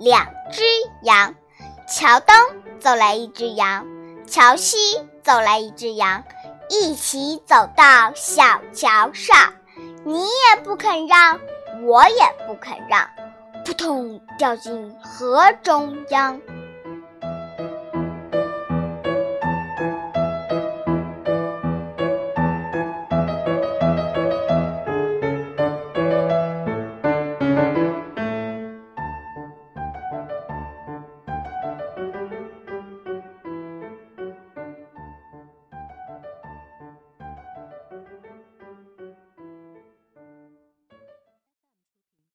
[0.00, 0.62] 两只
[1.02, 1.34] 羊。
[1.86, 2.34] 桥东
[2.78, 3.86] 走来一只羊
[4.26, 4.76] 桥西
[5.22, 6.22] 走来一只羊
[6.70, 8.42] 一起走到小
[8.72, 9.52] 桥上。
[10.04, 11.38] 你也不肯让
[11.84, 13.06] 我也不肯让。
[13.66, 16.40] 扑通掉进河中央。